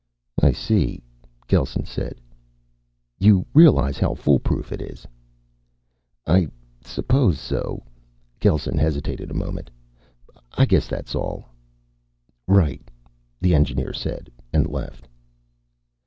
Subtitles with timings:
[0.41, 1.03] "I see,"
[1.45, 2.19] Gelsen said.
[3.19, 5.07] "You realize how foolproof it is?"
[6.25, 6.47] "I
[6.83, 7.83] suppose so."
[8.39, 9.69] Gelsen hesitated a moment.
[10.53, 11.49] "I guess that's all."
[12.47, 12.81] "Right,"
[13.39, 15.07] the engineer said, and left.